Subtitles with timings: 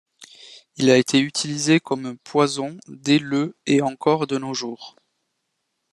[0.77, 4.95] Il a été utilisé comme poison dès le et encore de nos jours.